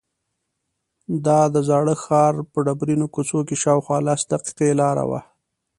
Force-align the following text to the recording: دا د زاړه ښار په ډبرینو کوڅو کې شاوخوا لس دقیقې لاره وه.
دا 1.25 1.39
د 1.53 1.55
زاړه 1.67 1.95
ښار 2.03 2.33
په 2.51 2.59
ډبرینو 2.65 3.07
کوڅو 3.13 3.39
کې 3.47 3.55
شاوخوا 3.63 3.97
لس 4.07 4.21
دقیقې 4.31 4.69
لاره 4.81 5.03
وه. 5.09 5.19